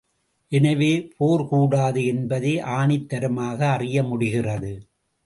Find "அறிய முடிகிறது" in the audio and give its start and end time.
3.69-4.73